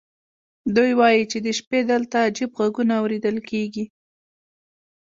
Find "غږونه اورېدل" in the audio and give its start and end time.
2.59-3.37